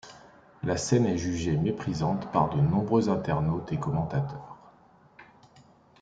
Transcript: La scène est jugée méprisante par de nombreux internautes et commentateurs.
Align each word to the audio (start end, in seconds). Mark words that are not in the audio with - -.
La 0.63 0.77
scène 0.77 1.05
est 1.05 1.19
jugée 1.19 1.55
méprisante 1.55 2.31
par 2.31 2.49
de 2.49 2.59
nombreux 2.59 3.07
internautes 3.09 3.71
et 3.71 3.77
commentateurs. 3.77 4.57